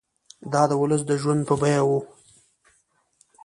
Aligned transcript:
دا 0.53 0.61
د 0.69 0.71
ولس 0.81 1.01
د 1.07 1.11
ژوند 1.21 1.41
په 1.49 1.55
بیه 1.61 1.81
وو. 1.87 1.99